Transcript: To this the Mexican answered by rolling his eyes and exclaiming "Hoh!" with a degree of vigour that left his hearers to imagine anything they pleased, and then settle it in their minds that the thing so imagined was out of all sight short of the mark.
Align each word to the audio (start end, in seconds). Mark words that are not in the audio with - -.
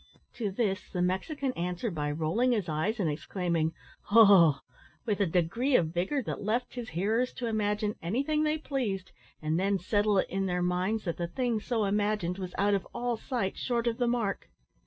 To 0.33 0.49
this 0.49 0.89
the 0.89 1.03
Mexican 1.03 1.53
answered 1.53 1.93
by 1.93 2.09
rolling 2.11 2.53
his 2.53 2.67
eyes 2.67 2.99
and 2.99 3.07
exclaiming 3.07 3.71
"Hoh!" 4.05 4.57
with 5.05 5.19
a 5.19 5.27
degree 5.27 5.75
of 5.75 5.93
vigour 5.93 6.23
that 6.23 6.41
left 6.41 6.73
his 6.73 6.89
hearers 6.97 7.31
to 7.33 7.45
imagine 7.45 7.93
anything 8.01 8.41
they 8.41 8.57
pleased, 8.57 9.11
and 9.43 9.59
then 9.59 9.77
settle 9.77 10.17
it 10.17 10.27
in 10.27 10.47
their 10.47 10.63
minds 10.63 11.03
that 11.03 11.17
the 11.17 11.27
thing 11.27 11.59
so 11.59 11.85
imagined 11.85 12.39
was 12.39 12.55
out 12.57 12.73
of 12.73 12.87
all 12.95 13.15
sight 13.15 13.57
short 13.59 13.85
of 13.85 13.99
the 13.99 14.07
mark. 14.07 14.49